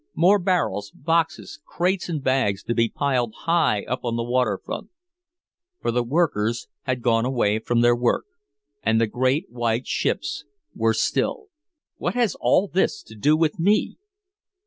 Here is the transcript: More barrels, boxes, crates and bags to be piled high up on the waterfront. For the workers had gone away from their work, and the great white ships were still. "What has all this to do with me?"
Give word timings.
More 0.15 0.39
barrels, 0.39 0.89
boxes, 0.95 1.59
crates 1.63 2.09
and 2.09 2.23
bags 2.23 2.63
to 2.63 2.73
be 2.73 2.89
piled 2.89 3.35
high 3.45 3.83
up 3.83 4.03
on 4.03 4.15
the 4.15 4.23
waterfront. 4.23 4.89
For 5.79 5.91
the 5.91 6.01
workers 6.01 6.67
had 6.85 7.03
gone 7.03 7.23
away 7.23 7.59
from 7.59 7.81
their 7.81 7.95
work, 7.95 8.25
and 8.81 8.99
the 8.99 9.05
great 9.05 9.51
white 9.51 9.85
ships 9.85 10.43
were 10.73 10.95
still. 10.95 11.49
"What 11.97 12.15
has 12.15 12.33
all 12.41 12.67
this 12.67 13.03
to 13.03 13.15
do 13.15 13.37
with 13.37 13.59
me?" 13.59 13.97